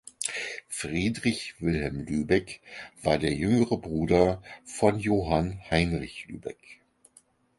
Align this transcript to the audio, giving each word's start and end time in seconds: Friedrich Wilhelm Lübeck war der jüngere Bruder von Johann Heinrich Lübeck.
Friedrich 0.67 1.53
Wilhelm 1.59 1.99
Lübeck 2.05 2.59
war 3.03 3.19
der 3.19 3.35
jüngere 3.35 3.77
Bruder 3.77 4.41
von 4.65 4.97
Johann 4.97 5.61
Heinrich 5.69 6.25
Lübeck. 6.27 6.79